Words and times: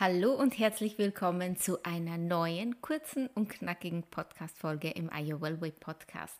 Hallo 0.00 0.32
und 0.34 0.58
herzlich 0.58 0.98
willkommen 0.98 1.56
zu 1.56 1.80
einer 1.84 2.18
neuen, 2.18 2.80
kurzen 2.80 3.28
und 3.28 3.48
knackigen 3.48 4.02
Podcast-Folge 4.02 4.90
im 4.90 5.08
Iowa 5.08 5.60
Way 5.60 5.70
Podcast. 5.70 6.36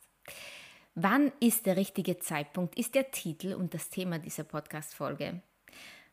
Wann 0.96 1.30
ist 1.38 1.64
der 1.64 1.76
richtige 1.76 2.18
Zeitpunkt, 2.18 2.76
ist 2.76 2.96
der 2.96 3.12
Titel 3.12 3.54
und 3.54 3.72
das 3.72 3.90
Thema 3.90 4.18
dieser 4.18 4.42
Podcast-Folge. 4.42 5.40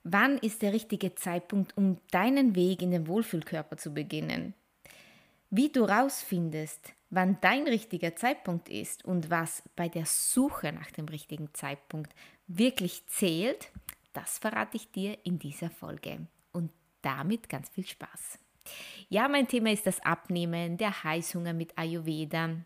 Wann 0.03 0.37
ist 0.37 0.61
der 0.61 0.71
richtige 0.71 1.15
Zeitpunkt, 1.15 1.75
um 1.75 1.97
deinen 2.11 2.53
Weg 2.53 2.83
in 2.83 2.91
den 2.91 3.07
Wohlfühlkörper 3.07 3.75
zu 3.75 3.91
beginnen? 3.91 4.53
Wie 5.49 5.69
du 5.69 5.85
rausfindest, 5.85 6.93
wann 7.09 7.39
dein 7.41 7.63
richtiger 7.63 8.15
Zeitpunkt 8.15 8.69
ist 8.69 9.03
und 9.03 9.31
was 9.31 9.63
bei 9.75 9.89
der 9.89 10.05
Suche 10.05 10.71
nach 10.73 10.91
dem 10.91 11.05
richtigen 11.05 11.51
Zeitpunkt 11.55 12.13
wirklich 12.45 13.03
zählt, 13.07 13.71
das 14.13 14.37
verrate 14.37 14.77
ich 14.77 14.91
dir 14.91 15.17
in 15.23 15.39
dieser 15.39 15.71
Folge 15.71 16.27
damit 17.01 17.49
ganz 17.49 17.69
viel 17.69 17.85
Spaß. 17.85 18.39
Ja, 19.09 19.27
mein 19.27 19.47
Thema 19.47 19.71
ist 19.71 19.87
das 19.87 19.99
Abnehmen, 20.01 20.77
der 20.77 21.03
Heißhunger 21.03 21.53
mit 21.53 21.77
Ayurveda, 21.77 22.57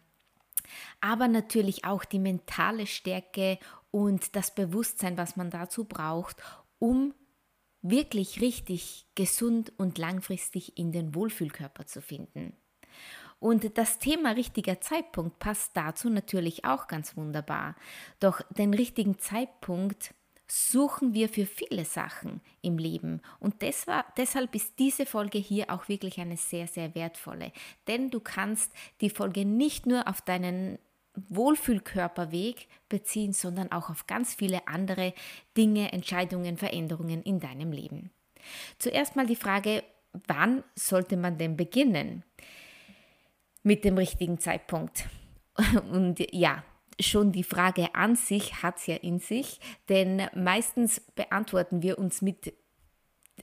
aber 1.01 1.27
natürlich 1.27 1.85
auch 1.85 2.05
die 2.05 2.19
mentale 2.19 2.87
Stärke 2.87 3.59
und 3.91 4.35
das 4.35 4.53
Bewusstsein, 4.53 5.17
was 5.17 5.35
man 5.35 5.49
dazu 5.49 5.85
braucht, 5.85 6.41
um 6.79 7.13
wirklich 7.81 8.41
richtig 8.41 9.05
gesund 9.15 9.71
und 9.77 9.97
langfristig 9.97 10.77
in 10.77 10.91
den 10.91 11.13
Wohlfühlkörper 11.15 11.85
zu 11.85 12.01
finden. 12.01 12.53
Und 13.39 13.77
das 13.77 13.99
Thema 13.99 14.31
richtiger 14.31 14.81
Zeitpunkt 14.81 15.39
passt 15.39 15.77
dazu 15.77 16.09
natürlich 16.09 16.65
auch 16.65 16.87
ganz 16.87 17.15
wunderbar. 17.15 17.75
Doch 18.19 18.41
den 18.49 18.73
richtigen 18.73 19.19
Zeitpunkt 19.19 20.13
suchen 20.47 21.13
wir 21.13 21.29
für 21.29 21.45
viele 21.45 21.85
Sachen 21.85 22.41
im 22.61 22.77
Leben. 22.77 23.21
Und 23.39 23.61
deshalb 23.61 24.55
ist 24.55 24.77
diese 24.79 25.05
Folge 25.05 25.37
hier 25.37 25.69
auch 25.69 25.87
wirklich 25.87 26.19
eine 26.19 26.37
sehr, 26.37 26.67
sehr 26.67 26.93
wertvolle. 26.95 27.51
Denn 27.87 28.09
du 28.11 28.19
kannst 28.19 28.71
die 29.01 29.09
Folge 29.09 29.45
nicht 29.45 29.85
nur 29.85 30.07
auf 30.07 30.21
deinen 30.21 30.77
Wohlfühlkörperweg 31.29 32.67
beziehen, 32.89 33.33
sondern 33.33 33.71
auch 33.71 33.89
auf 33.89 34.05
ganz 34.05 34.35
viele 34.35 34.67
andere 34.67 35.13
Dinge, 35.55 35.91
Entscheidungen, 35.93 36.57
Veränderungen 36.57 37.23
in 37.23 37.39
deinem 37.39 37.71
Leben. 37.71 38.11
Zuerst 38.77 39.15
mal 39.15 39.25
die 39.25 39.35
Frage, 39.35 39.83
wann 40.27 40.63
sollte 40.75 41.17
man 41.17 41.37
denn 41.37 41.57
beginnen 41.57 42.23
mit 43.63 43.83
dem 43.85 43.97
richtigen 43.97 44.39
Zeitpunkt? 44.39 45.05
Und 45.91 46.19
ja, 46.33 46.63
schon 46.99 47.31
die 47.31 47.43
Frage 47.43 47.93
an 47.95 48.15
sich 48.15 48.61
hat 48.63 48.77
es 48.77 48.87
ja 48.87 48.95
in 48.95 49.19
sich, 49.19 49.59
denn 49.89 50.27
meistens 50.35 50.99
beantworten 50.99 51.81
wir 51.81 51.97
uns 51.97 52.21
mit 52.21 52.53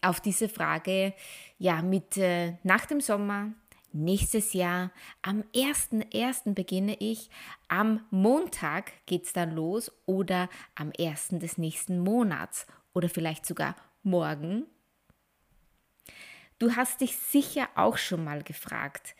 auf 0.00 0.20
diese 0.20 0.48
Frage 0.48 1.14
ja 1.58 1.82
mit 1.82 2.16
äh, 2.16 2.54
nach 2.62 2.86
dem 2.86 3.00
Sommer, 3.00 3.52
nächstes 3.92 4.54
Jahr, 4.54 4.90
am 5.20 5.42
1.1. 5.54 6.54
beginne 6.54 6.96
ich, 6.98 7.28
am 7.68 8.04
Montag 8.10 8.92
geht 9.06 9.24
es 9.24 9.32
dann 9.32 9.50
los 9.52 9.92
oder 10.06 10.48
am 10.74 10.92
1. 10.98 11.28
des 11.32 11.58
nächsten 11.58 11.98
Monats 11.98 12.66
oder 12.94 13.08
vielleicht 13.08 13.44
sogar 13.44 13.76
morgen. 14.02 14.64
Du 16.58 16.76
hast 16.76 17.00
dich 17.00 17.16
sicher 17.16 17.68
auch 17.74 17.98
schon 17.98 18.24
mal 18.24 18.42
gefragt, 18.42 19.14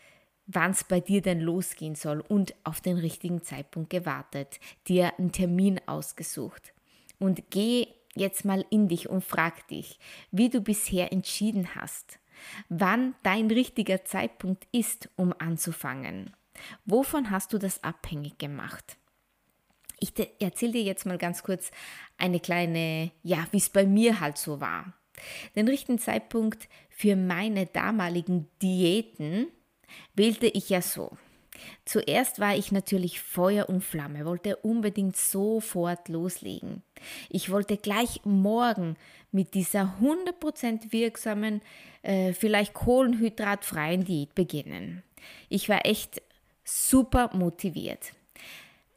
wann 0.45 0.71
es 0.71 0.83
bei 0.83 0.99
dir 0.99 1.21
denn 1.21 1.39
losgehen 1.39 1.95
soll 1.95 2.21
und 2.21 2.53
auf 2.63 2.81
den 2.81 2.97
richtigen 2.97 3.43
Zeitpunkt 3.43 3.89
gewartet, 3.89 4.59
dir 4.87 5.17
einen 5.17 5.31
Termin 5.31 5.79
ausgesucht. 5.85 6.73
Und 7.19 7.43
geh 7.49 7.87
jetzt 8.15 8.45
mal 8.45 8.65
in 8.69 8.87
dich 8.87 9.09
und 9.09 9.23
frag 9.23 9.67
dich, 9.67 9.99
wie 10.31 10.49
du 10.49 10.61
bisher 10.61 11.11
entschieden 11.11 11.75
hast, 11.75 12.19
wann 12.69 13.15
dein 13.23 13.49
richtiger 13.49 14.05
Zeitpunkt 14.05 14.67
ist, 14.71 15.09
um 15.15 15.33
anzufangen. 15.37 16.31
Wovon 16.85 17.31
hast 17.31 17.53
du 17.53 17.57
das 17.57 17.83
abhängig 17.83 18.37
gemacht? 18.37 18.97
Ich 19.99 20.13
erzähle 20.41 20.73
dir 20.73 20.83
jetzt 20.83 21.05
mal 21.05 21.17
ganz 21.17 21.43
kurz 21.43 21.71
eine 22.17 22.39
kleine, 22.39 23.11
ja, 23.23 23.47
wie 23.51 23.57
es 23.57 23.69
bei 23.69 23.85
mir 23.85 24.19
halt 24.19 24.37
so 24.37 24.59
war. 24.59 24.93
Den 25.55 25.67
richtigen 25.67 25.99
Zeitpunkt 25.99 26.67
für 26.89 27.15
meine 27.15 27.67
damaligen 27.67 28.49
Diäten 28.61 29.47
wählte 30.15 30.47
ich 30.47 30.69
ja 30.69 30.81
so. 30.81 31.17
Zuerst 31.85 32.39
war 32.39 32.55
ich 32.55 32.71
natürlich 32.71 33.21
Feuer 33.21 33.69
und 33.69 33.83
Flamme, 33.83 34.25
wollte 34.25 34.57
unbedingt 34.57 35.15
sofort 35.15 36.09
loslegen. 36.09 36.81
Ich 37.29 37.51
wollte 37.51 37.77
gleich 37.77 38.21
morgen 38.23 38.95
mit 39.31 39.53
dieser 39.53 39.97
100% 40.01 40.91
wirksamen, 40.91 41.61
äh, 42.01 42.33
vielleicht 42.33 42.73
kohlenhydratfreien 42.73 44.03
Diät 44.05 44.35
beginnen. 44.35 45.03
Ich 45.49 45.69
war 45.69 45.85
echt 45.85 46.21
super 46.63 47.29
motiviert. 47.33 48.13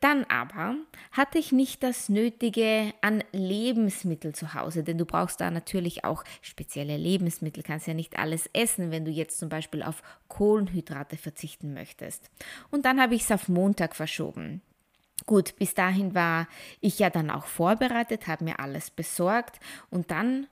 Dann 0.00 0.24
aber 0.24 0.76
hatte 1.12 1.38
ich 1.38 1.52
nicht 1.52 1.82
das 1.82 2.08
Nötige 2.08 2.92
an 3.00 3.24
Lebensmittel 3.32 4.34
zu 4.34 4.52
Hause, 4.52 4.84
denn 4.84 4.98
du 4.98 5.06
brauchst 5.06 5.40
da 5.40 5.50
natürlich 5.50 6.04
auch 6.04 6.22
spezielle 6.42 6.96
Lebensmittel, 6.96 7.62
kannst 7.62 7.86
ja 7.86 7.94
nicht 7.94 8.18
alles 8.18 8.48
essen, 8.52 8.90
wenn 8.90 9.04
du 9.04 9.10
jetzt 9.10 9.38
zum 9.38 9.48
Beispiel 9.48 9.82
auf 9.82 10.02
Kohlenhydrate 10.28 11.16
verzichten 11.16 11.72
möchtest. 11.72 12.30
Und 12.70 12.84
dann 12.84 13.00
habe 13.00 13.14
ich 13.14 13.22
es 13.22 13.30
auf 13.30 13.48
Montag 13.48 13.96
verschoben. 13.96 14.60
Gut, 15.24 15.56
bis 15.56 15.72
dahin 15.72 16.14
war 16.14 16.46
ich 16.80 16.98
ja 16.98 17.08
dann 17.08 17.30
auch 17.30 17.46
vorbereitet, 17.46 18.26
habe 18.26 18.44
mir 18.44 18.60
alles 18.60 18.90
besorgt 18.90 19.58
und 19.90 20.10
dann 20.10 20.46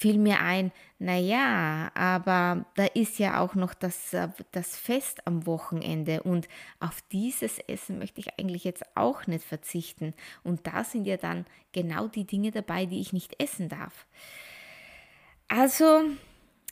fiel 0.00 0.16
mir 0.16 0.40
ein, 0.40 0.72
naja, 0.98 1.90
aber 1.94 2.64
da 2.74 2.86
ist 2.86 3.18
ja 3.18 3.38
auch 3.38 3.54
noch 3.54 3.74
das, 3.74 4.14
äh, 4.14 4.28
das 4.50 4.74
Fest 4.74 5.26
am 5.26 5.44
Wochenende 5.44 6.22
und 6.22 6.48
auf 6.78 7.02
dieses 7.12 7.58
Essen 7.58 7.98
möchte 7.98 8.18
ich 8.20 8.38
eigentlich 8.38 8.64
jetzt 8.64 8.84
auch 8.94 9.26
nicht 9.26 9.44
verzichten. 9.44 10.14
Und 10.42 10.66
da 10.66 10.84
sind 10.84 11.04
ja 11.04 11.18
dann 11.18 11.44
genau 11.72 12.08
die 12.08 12.24
Dinge 12.24 12.50
dabei, 12.50 12.86
die 12.86 13.02
ich 13.02 13.12
nicht 13.12 13.42
essen 13.42 13.68
darf. 13.68 14.06
Also 15.48 16.00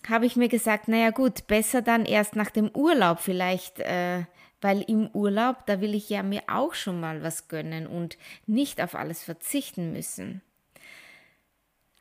habe 0.08 0.24
ich 0.24 0.36
mir 0.36 0.48
gesagt, 0.48 0.88
naja 0.88 1.10
gut, 1.10 1.46
besser 1.48 1.82
dann 1.82 2.06
erst 2.06 2.34
nach 2.34 2.50
dem 2.50 2.70
Urlaub 2.74 3.18
vielleicht. 3.20 3.78
Äh, 3.80 4.24
weil 4.60 4.82
im 4.82 5.08
Urlaub, 5.12 5.66
da 5.66 5.80
will 5.80 5.94
ich 5.94 6.08
ja 6.08 6.24
mir 6.24 6.42
auch 6.48 6.74
schon 6.74 6.98
mal 6.98 7.22
was 7.22 7.46
gönnen 7.46 7.86
und 7.86 8.18
nicht 8.46 8.80
auf 8.80 8.96
alles 8.96 9.22
verzichten 9.22 9.92
müssen. 9.92 10.42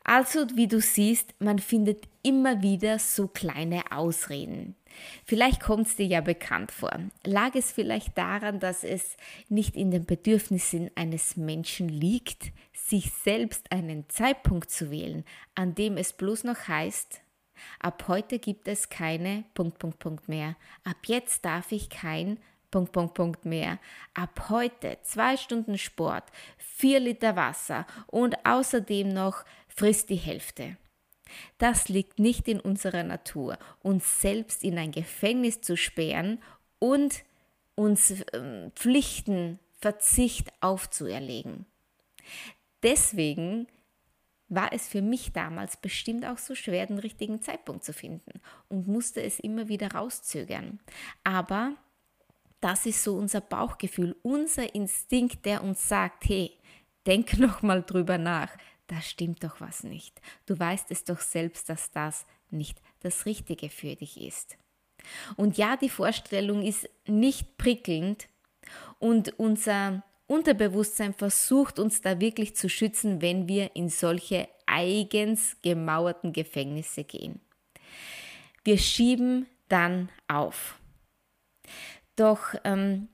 Also, 0.10 0.48
wie 0.56 0.70
du 0.70 0.80
siehst, 0.80 1.36
man 1.40 1.60
findet 1.60 2.08
immer 2.24 2.62
wieder 2.62 2.98
so 2.98 3.28
kleine 3.28 3.92
Ausreden. 3.92 4.76
Vielleicht 5.26 5.60
kommt 5.62 5.88
es 5.88 5.98
dir 5.98 6.06
ja 6.06 6.22
bekannt 6.22 6.72
vor. 6.72 6.98
Lag 7.26 7.56
es 7.56 7.74
vielleicht 7.74 8.18
daran, 8.18 8.62
dass 8.62 8.86
es 8.86 9.18
nicht 9.50 9.76
in 9.76 9.92
den 9.92 10.06
Bedürfnissen 10.06 10.90
eines 10.96 11.36
Menschen 11.36 11.90
liegt, 11.90 12.54
sich 12.72 13.12
selbst 13.12 13.70
einen 13.74 14.08
Zeitpunkt 14.08 14.72
zu 14.72 14.92
wählen, 14.92 15.26
an 15.56 15.76
dem 15.76 15.98
es 15.98 16.14
bloß 16.14 16.46
noch 16.46 16.70
heißt, 16.70 17.20
ab 17.82 18.06
heute 18.08 18.40
gibt 18.40 18.70
es 18.70 18.88
keine 18.88 19.44
Punkt, 19.56 19.78
Punkt, 19.78 20.00
Punkt 20.00 20.30
mehr. 20.30 20.56
Ab 20.86 20.98
jetzt 21.08 21.44
darf 21.44 21.74
ich 21.74 21.90
kein 21.90 22.40
Punkt, 22.72 22.92
Punkt, 22.92 23.14
Punkt 23.14 23.46
mehr. 23.46 23.80
Ab 24.14 24.50
heute 24.50 24.98
zwei 25.04 25.38
Stunden 25.38 25.78
Sport, 25.78 26.26
vier 26.58 27.00
Liter 27.00 27.36
Wasser 27.36 27.86
und 28.08 28.46
außerdem 28.46 29.10
noch 29.10 29.44
frisst 29.78 30.10
die 30.10 30.16
Hälfte. 30.16 30.76
Das 31.58 31.88
liegt 31.88 32.20
nicht 32.20 32.48
in 32.48 32.60
unserer 32.60 33.04
Natur, 33.04 33.58
uns 33.82 34.22
selbst 34.22 34.64
in 34.64 34.78
ein 34.78 34.92
Gefängnis 34.92 35.62
zu 35.62 35.78
sperren 35.78 36.40
und 36.80 37.24
uns 37.76 38.12
äh, 38.12 38.72
Pflichten, 38.76 39.60
Verzicht 39.80 40.52
aufzuerlegen. 40.62 41.66
Deswegen 42.82 43.68
war 44.50 44.74
es 44.74 44.88
für 44.88 45.02
mich 45.02 45.34
damals 45.34 45.78
bestimmt 45.78 46.26
auch 46.26 46.38
so 46.38 46.56
schwer, 46.56 46.88
den 46.88 47.00
richtigen 47.00 47.42
Zeitpunkt 47.42 47.84
zu 47.84 47.94
finden 47.94 48.42
und 48.70 48.88
musste 48.88 49.22
es 49.22 49.40
immer 49.40 49.68
wieder 49.68 49.92
rauszögern. 49.92 50.80
Aber 51.24 51.74
das 52.62 52.86
ist 52.86 53.04
so 53.04 53.16
unser 53.16 53.42
Bauchgefühl, 53.42 54.16
unser 54.24 54.74
Instinkt, 54.74 55.46
der 55.46 55.64
uns 55.64 55.88
sagt, 55.88 56.28
hey, 56.28 56.58
denk 57.06 57.38
noch 57.38 57.62
mal 57.62 57.84
drüber 57.84 58.18
nach 58.18 58.58
da 58.88 59.02
stimmt 59.02 59.44
doch 59.44 59.62
was 59.62 59.84
nicht. 59.84 60.22
Du 60.46 60.58
weißt 60.58 60.92
es 60.92 61.04
doch 61.04 61.20
selbst, 61.20 61.70
dass 61.70 61.92
das 61.92 62.26
nicht 62.50 62.82
das 63.02 63.26
Richtige 63.26 63.70
für 63.70 63.96
dich 63.96 64.20
ist. 64.22 64.58
Und 65.36 65.58
ja, 65.58 65.78
die 65.78 65.90
Vorstellung 65.90 66.64
ist 66.64 66.90
nicht 67.06 67.58
prickelnd, 67.58 68.28
Und 69.00 69.40
unser 69.40 70.04
Unterbewusstsein 70.28 71.14
versucht 71.14 71.80
uns 71.80 72.02
da 72.02 72.20
wirklich 72.20 72.56
zu 72.56 72.70
schützen, 72.70 73.22
wenn 73.22 73.48
wir 73.48 73.76
in 73.76 73.90
solche 73.90 74.50
eigens 74.66 75.56
gemauerten 75.62 76.34
Gefängnisse 76.34 77.04
gehen. 77.06 77.40
Wir 78.64 78.78
schieben 78.78 79.48
dann 79.70 80.10
auf. 80.28 80.80
Doch 82.18 82.56
ähm, 82.66 83.08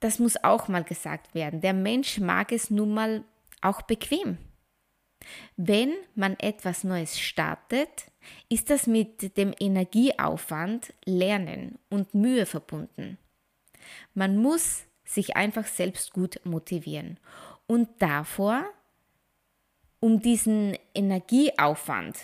das 0.00 0.18
muss 0.18 0.42
auch 0.44 0.68
mal 0.68 0.84
gesagt 0.84 1.34
werden. 1.34 1.60
Der 1.60 1.72
Mensch 1.72 2.18
mag 2.18 2.52
es 2.52 2.70
nun 2.70 2.92
mal 2.92 3.24
auch 3.62 3.82
bequem. 3.82 4.36
Wenn 5.56 5.94
man 6.14 6.38
etwas 6.38 6.84
Neues 6.84 7.18
startet, 7.18 8.06
ist 8.48 8.70
das 8.70 8.86
mit 8.86 9.36
dem 9.36 9.54
Energieaufwand, 9.58 10.92
Lernen 11.04 11.78
und 11.88 12.14
Mühe 12.14 12.46
verbunden. 12.46 13.18
Man 14.14 14.36
muss 14.36 14.84
sich 15.04 15.36
einfach 15.36 15.66
selbst 15.66 16.12
gut 16.12 16.40
motivieren. 16.44 17.18
Und 17.66 17.88
davor, 17.98 18.64
um 20.00 20.20
diesen 20.20 20.76
Energieaufwand, 20.94 22.18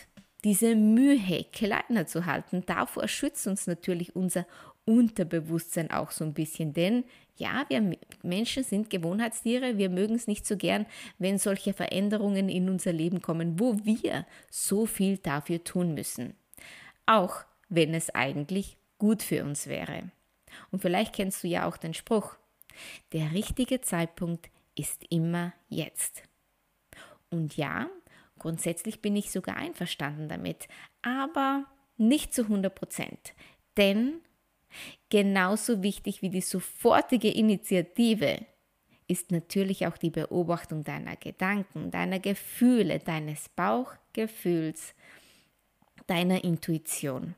diese 0.45 0.77
Mühe 0.77 1.45
kleiner 1.53 2.07
zu 2.07 2.27
halten, 2.27 2.65
davor 2.67 3.09
schützt 3.09 3.47
uns 3.47 3.67
natürlich 3.67 4.15
unser 4.15 4.47
Unterbewusstsein 4.87 5.91
auch 5.91 6.11
so 6.11 6.25
ein 6.25 6.35
bisschen. 6.35 6.73
Denn 6.73 7.05
ja, 7.37 7.65
wir 7.69 7.97
Menschen 8.23 8.65
sind 8.65 8.91
Gewohnheitstiere, 8.91 9.79
wir 9.79 9.91
mögen 9.91 10.15
es 10.15 10.27
nicht 10.27 10.47
so 10.47 10.57
gern, 10.57 10.87
wenn 11.19 11.39
solche 11.39 11.73
Veränderungen 11.73 12.49
in 12.49 12.69
unser 12.69 12.93
Leben 12.93 13.23
kommen, 13.23 13.59
wo 13.59 13.77
wir 13.85 14.27
so 14.51 14.87
viel 14.87 15.19
dafür 15.19 15.65
tun 15.65 15.95
müssen. 15.95 16.35
Auch 17.07 17.45
wenn 17.69 17.95
es 17.95 18.15
eigentlich 18.15 18.77
gut 18.99 19.23
für 19.23 19.45
uns 19.45 19.67
wäre. 19.67 20.11
Und 20.71 20.83
vielleicht 20.83 21.15
kennst 21.15 21.43
du 21.43 21.49
ja 21.49 21.67
auch 21.67 21.77
den 21.77 21.95
Spruch, 21.95 22.37
der 23.13 23.33
richtige 23.33 23.81
Zeitpunkt 23.81 24.51
ist 24.77 25.05
immer 25.11 25.53
jetzt. 25.69 26.23
Und 27.31 27.57
ja, 27.57 27.89
grundsätzlich 28.39 29.01
bin 29.01 29.17
ich 29.17 29.31
sogar 29.31 29.57
einverstanden 29.57 30.29
damit, 30.29 30.69
aber 31.03 31.65
nicht 31.97 32.35
zu 32.35 32.43
100 32.43 32.75
Prozent. 32.75 33.35
Denn 33.77 34.21
genauso 35.11 35.83
wichtig 35.83 36.23
wie 36.23 36.31
die 36.31 36.41
sofortige 36.41 37.31
Initiative 37.31 38.45
ist 39.07 39.31
natürlich 39.31 39.87
auch 39.87 39.99
die 39.99 40.11
Beobachtung 40.11 40.83
deiner 40.83 41.17
Gedanken, 41.17 41.91
deiner 41.91 42.19
Gefühle, 42.19 42.99
deines 42.99 43.49
Bauchgefühls, 43.51 44.95
deiner 46.07 46.43
Intuition. 46.43 47.35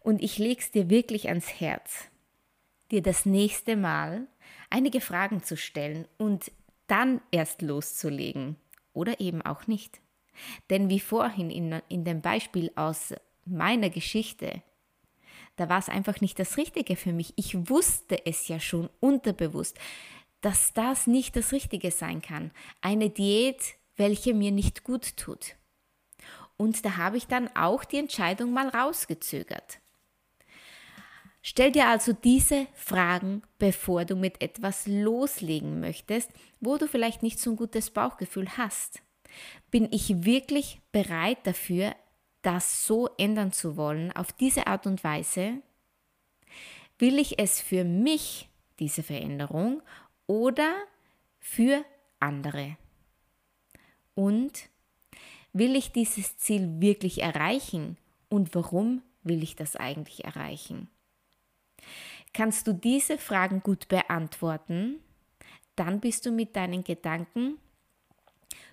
Und 0.00 0.22
ich 0.22 0.38
lege 0.38 0.60
es 0.60 0.70
dir 0.70 0.88
wirklich 0.88 1.28
ans 1.28 1.60
Herz 1.60 2.08
dir 2.92 3.02
das 3.02 3.26
nächste 3.26 3.74
Mal 3.74 4.28
einige 4.70 5.00
Fragen 5.00 5.42
zu 5.42 5.56
stellen 5.56 6.06
und 6.18 6.52
dann 6.86 7.20
erst 7.30 7.62
loszulegen 7.62 8.56
oder 8.92 9.18
eben 9.18 9.42
auch 9.42 9.66
nicht. 9.66 10.00
Denn 10.70 10.88
wie 10.88 11.00
vorhin 11.00 11.50
in, 11.50 11.80
in 11.88 12.04
dem 12.04 12.20
Beispiel 12.20 12.70
aus 12.76 13.14
meiner 13.44 13.90
Geschichte, 13.90 14.62
da 15.62 15.68
war 15.68 15.78
es 15.78 15.88
einfach 15.88 16.20
nicht 16.20 16.40
das 16.40 16.56
Richtige 16.56 16.96
für 16.96 17.12
mich. 17.12 17.34
Ich 17.36 17.70
wusste 17.70 18.26
es 18.26 18.48
ja 18.48 18.58
schon 18.58 18.90
unterbewusst, 18.98 19.78
dass 20.40 20.72
das 20.72 21.06
nicht 21.06 21.36
das 21.36 21.52
Richtige 21.52 21.92
sein 21.92 22.20
kann. 22.20 22.50
Eine 22.80 23.10
Diät, 23.10 23.74
welche 23.94 24.34
mir 24.34 24.50
nicht 24.50 24.82
gut 24.82 25.16
tut. 25.16 25.54
Und 26.56 26.84
da 26.84 26.96
habe 26.96 27.16
ich 27.16 27.28
dann 27.28 27.48
auch 27.54 27.84
die 27.84 27.98
Entscheidung 27.98 28.52
mal 28.52 28.70
rausgezögert. 28.70 29.78
Stell 31.42 31.70
dir 31.70 31.86
also 31.86 32.12
diese 32.12 32.66
Fragen, 32.74 33.42
bevor 33.60 34.04
du 34.04 34.16
mit 34.16 34.42
etwas 34.42 34.88
loslegen 34.88 35.78
möchtest, 35.78 36.32
wo 36.60 36.76
du 36.76 36.88
vielleicht 36.88 37.22
nicht 37.22 37.38
so 37.38 37.50
ein 37.50 37.56
gutes 37.56 37.90
Bauchgefühl 37.90 38.48
hast. 38.58 39.00
Bin 39.70 39.86
ich 39.92 40.24
wirklich 40.24 40.80
bereit 40.90 41.38
dafür, 41.44 41.94
das 42.42 42.86
so 42.86 43.08
ändern 43.18 43.52
zu 43.52 43.76
wollen, 43.76 44.12
auf 44.12 44.32
diese 44.32 44.66
Art 44.66 44.86
und 44.86 45.02
Weise? 45.04 45.62
Will 46.98 47.18
ich 47.18 47.38
es 47.38 47.60
für 47.60 47.84
mich, 47.84 48.48
diese 48.78 49.02
Veränderung, 49.02 49.82
oder 50.26 50.74
für 51.38 51.84
andere? 52.20 52.76
Und 54.14 54.68
will 55.52 55.76
ich 55.76 55.92
dieses 55.92 56.36
Ziel 56.38 56.80
wirklich 56.80 57.22
erreichen? 57.22 57.96
Und 58.28 58.54
warum 58.54 59.02
will 59.22 59.42
ich 59.42 59.56
das 59.56 59.76
eigentlich 59.76 60.24
erreichen? 60.24 60.88
Kannst 62.32 62.66
du 62.66 62.72
diese 62.72 63.18
Fragen 63.18 63.62
gut 63.62 63.88
beantworten, 63.88 65.00
dann 65.76 66.00
bist 66.00 66.26
du 66.26 66.30
mit 66.30 66.56
deinen 66.56 66.84
Gedanken 66.84 67.58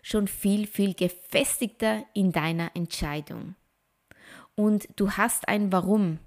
schon 0.01 0.27
viel, 0.27 0.67
viel 0.67 0.93
gefestigter 0.93 2.05
in 2.13 2.31
deiner 2.31 2.75
Entscheidung. 2.75 3.55
Und 4.55 4.87
du 4.95 5.11
hast 5.11 5.47
ein 5.47 5.71
Warum. 5.71 6.19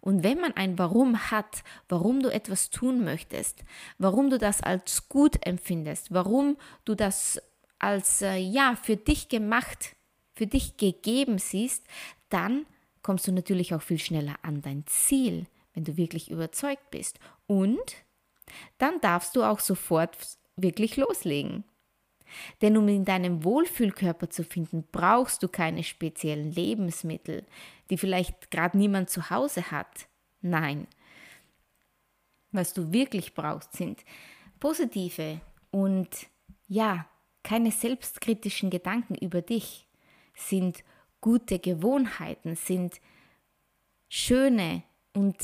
Und 0.00 0.22
wenn 0.22 0.40
man 0.40 0.52
ein 0.52 0.78
Warum 0.78 1.30
hat, 1.30 1.64
warum 1.88 2.22
du 2.22 2.32
etwas 2.32 2.70
tun 2.70 3.04
möchtest, 3.04 3.64
warum 3.98 4.30
du 4.30 4.38
das 4.38 4.62
als 4.62 5.08
gut 5.08 5.44
empfindest, 5.44 6.12
warum 6.12 6.56
du 6.84 6.94
das 6.94 7.40
als 7.78 8.22
äh, 8.22 8.36
ja 8.36 8.76
für 8.80 8.96
dich 8.96 9.28
gemacht, 9.28 9.96
für 10.34 10.46
dich 10.46 10.76
gegeben 10.76 11.38
siehst, 11.38 11.84
dann 12.28 12.66
kommst 13.02 13.26
du 13.26 13.32
natürlich 13.32 13.74
auch 13.74 13.82
viel 13.82 13.98
schneller 13.98 14.36
an 14.42 14.62
dein 14.62 14.86
Ziel 14.86 15.46
wenn 15.76 15.84
du 15.84 15.96
wirklich 15.96 16.30
überzeugt 16.30 16.90
bist. 16.90 17.20
Und 17.46 17.78
dann 18.78 19.00
darfst 19.00 19.36
du 19.36 19.44
auch 19.44 19.60
sofort 19.60 20.16
wirklich 20.56 20.96
loslegen. 20.96 21.64
Denn 22.62 22.76
um 22.76 22.88
in 22.88 23.04
deinem 23.04 23.44
Wohlfühlkörper 23.44 24.30
zu 24.30 24.44
finden, 24.44 24.84
brauchst 24.90 25.42
du 25.42 25.48
keine 25.48 25.82
speziellen 25.82 26.52
Lebensmittel, 26.52 27.44
die 27.90 27.98
vielleicht 27.98 28.50
gerade 28.50 28.76
niemand 28.76 29.10
zu 29.10 29.30
Hause 29.30 29.70
hat. 29.70 30.08
Nein. 30.40 30.86
Was 32.52 32.72
du 32.72 32.92
wirklich 32.92 33.34
brauchst, 33.34 33.74
sind 33.74 34.04
positive 34.60 35.40
und 35.70 36.08
ja, 36.68 37.06
keine 37.42 37.70
selbstkritischen 37.70 38.70
Gedanken 38.70 39.14
über 39.14 39.42
dich, 39.42 39.86
sind 40.34 40.82
gute 41.20 41.58
Gewohnheiten, 41.58 42.56
sind 42.56 43.00
schöne 44.08 44.82
und 45.12 45.36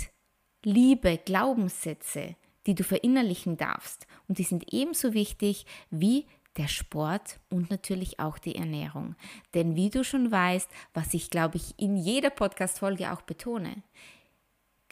Liebe, 0.64 1.18
Glaubenssätze, 1.18 2.36
die 2.66 2.74
du 2.74 2.84
verinnerlichen 2.84 3.56
darfst. 3.56 4.06
Und 4.28 4.38
die 4.38 4.44
sind 4.44 4.72
ebenso 4.72 5.12
wichtig 5.12 5.66
wie 5.90 6.26
der 6.56 6.68
Sport 6.68 7.40
und 7.48 7.70
natürlich 7.70 8.20
auch 8.20 8.38
die 8.38 8.56
Ernährung. 8.56 9.16
Denn 9.54 9.74
wie 9.74 9.90
du 9.90 10.04
schon 10.04 10.30
weißt, 10.30 10.70
was 10.94 11.14
ich 11.14 11.30
glaube 11.30 11.56
ich 11.56 11.74
in 11.78 11.96
jeder 11.96 12.30
Podcast-Folge 12.30 13.12
auch 13.12 13.22
betone, 13.22 13.82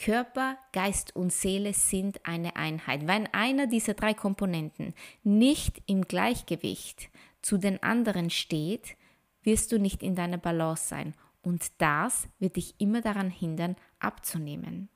Körper, 0.01 0.57
Geist 0.73 1.15
und 1.15 1.31
Seele 1.31 1.75
sind 1.75 2.25
eine 2.25 2.57
Einheit. 2.57 3.07
Wenn 3.07 3.27
einer 3.35 3.67
dieser 3.67 3.93
drei 3.93 4.15
Komponenten 4.15 4.95
nicht 5.25 5.83
im 5.85 6.03
Gleichgewicht 6.03 7.11
zu 7.43 7.59
den 7.59 7.83
anderen 7.83 8.31
steht, 8.31 8.97
wirst 9.43 9.73
du 9.73 9.79
nicht 9.79 10.03
in 10.03 10.15
deiner 10.15 10.39
Balance 10.39 10.89
sein. 10.89 11.15
Und 11.43 11.71
das 11.79 12.29
wird 12.39 12.57
dich 12.57 12.75
immer 12.79 13.03
daran 13.03 13.29
hindern, 13.29 13.77
abzunehmen. 13.99 14.89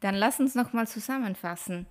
Dann 0.00 0.16
lass 0.16 0.40
uns 0.40 0.56
nochmal 0.56 0.88
zusammenfassen. 0.88 1.86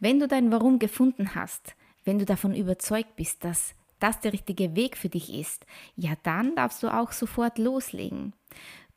Wenn 0.00 0.18
du 0.18 0.26
dein 0.26 0.50
Warum 0.50 0.80
gefunden 0.80 1.36
hast, 1.36 1.76
wenn 2.04 2.18
du 2.18 2.24
davon 2.24 2.54
überzeugt 2.54 3.16
bist, 3.16 3.44
dass 3.44 3.74
das 3.98 4.20
der 4.20 4.32
richtige 4.32 4.74
Weg 4.74 4.96
für 4.96 5.08
dich 5.08 5.32
ist, 5.32 5.64
ja, 5.94 6.12
dann 6.24 6.56
darfst 6.56 6.82
du 6.82 6.88
auch 6.88 7.12
sofort 7.12 7.58
loslegen. 7.58 8.32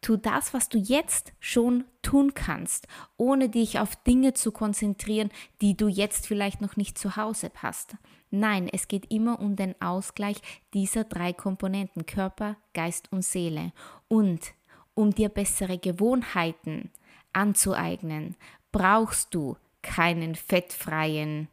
Tu 0.02 0.18
das, 0.18 0.54
was 0.54 0.70
du 0.70 0.78
jetzt 0.78 1.34
schon 1.40 1.86
tun 2.02 2.34
kannst, 2.34 2.88
ohne 3.18 3.50
dich 3.50 3.80
auf 3.80 3.96
Dinge 3.96 4.34
zu 4.34 4.52
konzentrieren, 4.52 5.30
die 5.62 5.76
du 5.76 5.88
jetzt 5.88 6.28
vielleicht 6.28 6.62
noch 6.62 6.76
nicht 6.76 6.98
zu 6.98 7.16
Hause 7.16 7.52
hast. 7.56 7.96
Nein, 8.30 8.68
es 8.72 8.88
geht 8.88 9.12
immer 9.12 9.40
um 9.40 9.56
den 9.56 9.80
Ausgleich 9.82 10.38
dieser 10.74 11.06
drei 11.06 11.34
Komponenten 11.34 12.06
Körper, 12.06 12.58
Geist 12.74 13.12
und 13.12 13.24
Seele 13.24 13.72
und 14.08 14.54
um 14.94 15.14
dir 15.14 15.30
bessere 15.30 15.78
Gewohnheiten 15.78 16.92
anzueignen, 17.34 18.36
brauchst 18.72 19.34
du 19.34 19.58
keinen 19.82 20.36
fettfreien, 20.36 21.48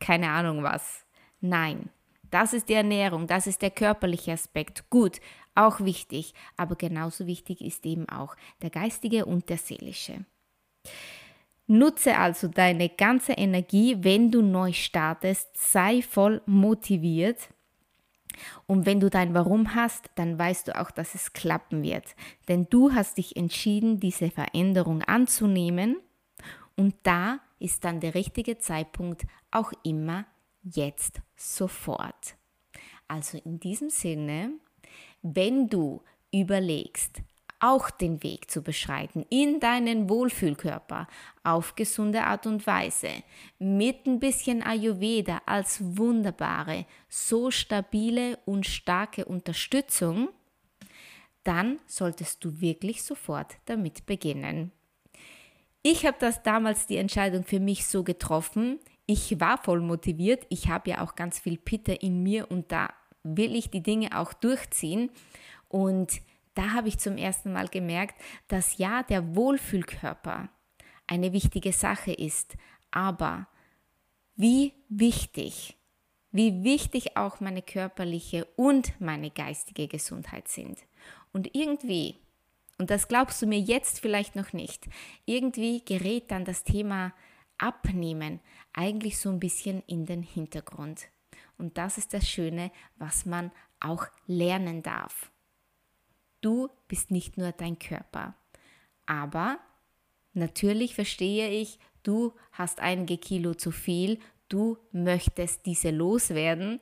keine 0.00 0.30
Ahnung 0.30 0.62
was. 0.62 1.04
Nein, 1.40 1.90
das 2.30 2.52
ist 2.52 2.68
die 2.68 2.74
Ernährung, 2.74 3.26
das 3.26 3.46
ist 3.46 3.62
der 3.62 3.70
körperliche 3.70 4.32
Aspekt. 4.32 4.88
Gut, 4.90 5.20
auch 5.54 5.80
wichtig, 5.80 6.34
aber 6.56 6.76
genauso 6.76 7.26
wichtig 7.26 7.60
ist 7.60 7.86
eben 7.86 8.08
auch 8.08 8.36
der 8.62 8.70
geistige 8.70 9.24
und 9.24 9.48
der 9.48 9.58
seelische. 9.58 10.24
Nutze 11.66 12.16
also 12.16 12.46
deine 12.46 12.88
ganze 12.88 13.32
Energie, 13.32 13.96
wenn 14.00 14.30
du 14.30 14.40
neu 14.40 14.72
startest, 14.72 15.48
sei 15.56 16.00
voll 16.02 16.40
motiviert 16.46 17.48
und 18.66 18.86
wenn 18.86 19.00
du 19.00 19.10
dein 19.10 19.34
Warum 19.34 19.74
hast, 19.74 20.10
dann 20.14 20.38
weißt 20.38 20.68
du 20.68 20.80
auch, 20.80 20.90
dass 20.90 21.14
es 21.14 21.32
klappen 21.32 21.82
wird. 21.82 22.14
Denn 22.48 22.66
du 22.68 22.92
hast 22.94 23.18
dich 23.18 23.36
entschieden, 23.36 23.98
diese 23.98 24.30
Veränderung 24.30 25.02
anzunehmen 25.02 25.96
und 26.76 26.94
da 27.02 27.40
ist 27.58 27.84
dann 27.84 28.00
der 28.00 28.14
richtige 28.14 28.58
Zeitpunkt 28.58 29.26
auch 29.50 29.72
immer 29.82 30.26
jetzt 30.62 31.20
sofort. 31.36 32.36
Also 33.08 33.38
in 33.38 33.60
diesem 33.60 33.90
Sinne, 33.90 34.52
wenn 35.22 35.68
du 35.68 36.02
überlegst, 36.32 37.22
auch 37.58 37.90
den 37.90 38.22
Weg 38.22 38.50
zu 38.50 38.62
beschreiten 38.62 39.24
in 39.30 39.60
deinen 39.60 40.10
Wohlfühlkörper 40.10 41.08
auf 41.42 41.74
gesunde 41.74 42.24
Art 42.24 42.46
und 42.46 42.66
Weise, 42.66 43.10
mit 43.58 44.06
ein 44.06 44.20
bisschen 44.20 44.62
Ayurveda 44.62 45.40
als 45.46 45.78
wunderbare, 45.96 46.86
so 47.08 47.50
stabile 47.50 48.38
und 48.44 48.66
starke 48.66 49.24
Unterstützung, 49.24 50.28
dann 51.44 51.78
solltest 51.86 52.44
du 52.44 52.60
wirklich 52.60 53.02
sofort 53.02 53.56
damit 53.66 54.04
beginnen. 54.04 54.72
Ich 55.88 56.04
habe 56.04 56.16
das 56.18 56.42
damals 56.42 56.88
die 56.88 56.96
Entscheidung 56.96 57.44
für 57.44 57.60
mich 57.60 57.86
so 57.86 58.02
getroffen. 58.02 58.80
Ich 59.06 59.38
war 59.38 59.56
voll 59.56 59.80
motiviert. 59.80 60.44
Ich 60.48 60.66
habe 60.66 60.90
ja 60.90 61.00
auch 61.00 61.14
ganz 61.14 61.38
viel 61.38 61.58
Pitte 61.58 61.92
in 61.92 62.24
mir 62.24 62.50
und 62.50 62.72
da 62.72 62.92
will 63.22 63.54
ich 63.54 63.70
die 63.70 63.84
Dinge 63.84 64.18
auch 64.18 64.32
durchziehen. 64.32 65.10
Und 65.68 66.22
da 66.54 66.72
habe 66.72 66.88
ich 66.88 66.98
zum 66.98 67.16
ersten 67.16 67.52
Mal 67.52 67.68
gemerkt, 67.68 68.20
dass 68.48 68.78
ja 68.78 69.04
der 69.04 69.36
Wohlfühlkörper 69.36 70.48
eine 71.06 71.32
wichtige 71.32 71.72
Sache 71.72 72.12
ist, 72.12 72.56
aber 72.90 73.46
wie 74.34 74.72
wichtig, 74.88 75.76
wie 76.32 76.64
wichtig 76.64 77.16
auch 77.16 77.38
meine 77.38 77.62
körperliche 77.62 78.44
und 78.56 79.00
meine 79.00 79.30
geistige 79.30 79.86
Gesundheit 79.86 80.48
sind. 80.48 80.80
Und 81.32 81.54
irgendwie, 81.54 82.16
und 82.78 82.90
das 82.90 83.08
glaubst 83.08 83.40
du 83.40 83.46
mir 83.46 83.58
jetzt 83.58 84.00
vielleicht 84.00 84.36
noch 84.36 84.52
nicht, 84.52 84.86
irgendwie 85.24 85.84
gerät 85.84 86.30
dann 86.30 86.44
das 86.44 86.64
Thema 86.64 87.12
Abnehmen 87.58 88.40
eigentlich 88.72 89.18
so 89.18 89.30
ein 89.30 89.40
bisschen 89.40 89.82
in 89.86 90.04
den 90.04 90.22
Hintergrund. 90.22 91.08
Und 91.58 91.78
das 91.78 91.96
ist 91.96 92.12
das 92.12 92.28
Schöne, 92.28 92.70
was 92.96 93.24
man 93.24 93.50
auch 93.80 94.06
lernen 94.26 94.82
darf. 94.82 95.30
Du 96.42 96.68
bist 96.86 97.10
nicht 97.10 97.38
nur 97.38 97.52
dein 97.52 97.78
Körper. 97.78 98.34
Aber 99.06 99.58
natürlich 100.34 100.94
verstehe 100.94 101.48
ich, 101.48 101.78
du 102.02 102.34
hast 102.52 102.80
einige 102.80 103.16
Kilo 103.16 103.54
zu 103.54 103.70
viel, 103.70 104.18
du 104.48 104.76
möchtest 104.92 105.64
diese 105.64 105.90
loswerden, 105.90 106.80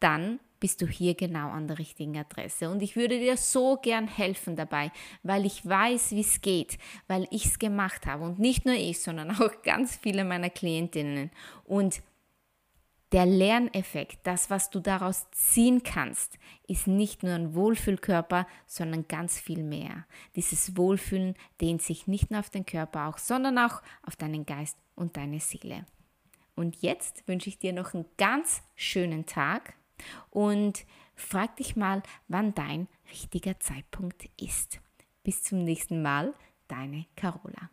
dann 0.00 0.40
bist 0.62 0.80
du 0.80 0.86
hier 0.86 1.16
genau 1.16 1.50
an 1.50 1.66
der 1.66 1.80
richtigen 1.80 2.16
Adresse. 2.16 2.70
Und 2.70 2.84
ich 2.84 2.94
würde 2.94 3.18
dir 3.18 3.36
so 3.36 3.78
gern 3.82 4.06
helfen 4.06 4.54
dabei, 4.54 4.92
weil 5.24 5.44
ich 5.44 5.66
weiß, 5.66 6.12
wie 6.12 6.20
es 6.20 6.40
geht, 6.40 6.78
weil 7.08 7.26
ich 7.32 7.46
es 7.46 7.58
gemacht 7.58 8.06
habe. 8.06 8.22
Und 8.22 8.38
nicht 8.38 8.64
nur 8.64 8.76
ich, 8.76 9.00
sondern 9.00 9.32
auch 9.40 9.50
ganz 9.64 9.96
viele 9.96 10.24
meiner 10.24 10.50
Klientinnen. 10.50 11.32
Und 11.64 12.00
der 13.10 13.26
Lerneffekt, 13.26 14.20
das, 14.22 14.50
was 14.50 14.70
du 14.70 14.78
daraus 14.78 15.28
ziehen 15.32 15.82
kannst, 15.82 16.38
ist 16.68 16.86
nicht 16.86 17.24
nur 17.24 17.34
ein 17.34 17.56
Wohlfühlkörper, 17.56 18.46
sondern 18.68 19.08
ganz 19.08 19.40
viel 19.40 19.64
mehr. 19.64 20.06
Dieses 20.36 20.76
Wohlfühlen 20.76 21.34
dehnt 21.60 21.82
sich 21.82 22.06
nicht 22.06 22.30
nur 22.30 22.38
auf 22.38 22.50
den 22.50 22.66
Körper 22.66 23.08
auch, 23.08 23.18
sondern 23.18 23.58
auch 23.58 23.82
auf 24.06 24.14
deinen 24.14 24.46
Geist 24.46 24.78
und 24.94 25.16
deine 25.16 25.40
Seele. 25.40 25.86
Und 26.54 26.82
jetzt 26.82 27.26
wünsche 27.26 27.48
ich 27.48 27.58
dir 27.58 27.72
noch 27.72 27.94
einen 27.94 28.04
ganz 28.16 28.62
schönen 28.76 29.26
Tag 29.26 29.74
und 30.30 30.86
frag 31.14 31.56
dich 31.56 31.76
mal, 31.76 32.02
wann 32.28 32.54
dein 32.54 32.88
richtiger 33.10 33.58
Zeitpunkt 33.60 34.28
ist. 34.40 34.80
Bis 35.22 35.42
zum 35.42 35.64
nächsten 35.64 36.02
Mal, 36.02 36.34
deine 36.68 37.06
Carola. 37.16 37.70